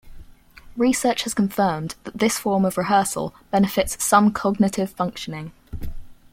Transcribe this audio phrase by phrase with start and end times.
[0.75, 5.51] Research has confirmed that this form of rehearsal benefits some cognitive functioning.